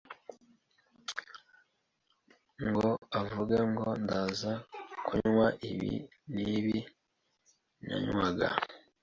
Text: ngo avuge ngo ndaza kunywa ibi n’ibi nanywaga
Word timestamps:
ngo 2.67 2.89
avuge 3.19 3.59
ngo 3.71 3.87
ndaza 4.03 4.53
kunywa 5.05 5.47
ibi 5.71 5.91
n’ibi 6.33 6.77
nanywaga 7.85 8.49